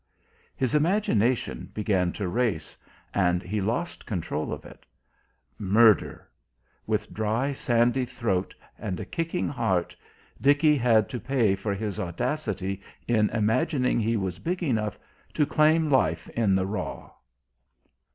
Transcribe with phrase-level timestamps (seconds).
[0.55, 2.75] His imagination began to race
[3.13, 4.83] and he lost control of it.
[5.59, 6.27] Murder...
[6.87, 9.95] with dry, sandy throat and a kicking heart,
[10.41, 14.97] Dickie had to pay for his audacity in imagining he was big enough
[15.35, 17.11] to claim life in the raw.